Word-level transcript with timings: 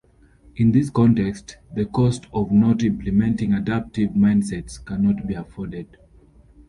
In 0.55 0.71
this 0.71 0.89
context, 0.89 1.57
the 1.75 1.85
cost 1.85 2.25
of 2.33 2.51
not 2.51 2.81
implementing 2.81 3.53
adaptive 3.53 4.13
mindsets 4.15 4.83
cannot 4.83 5.27
be 5.27 5.35
afforded. 5.35 5.95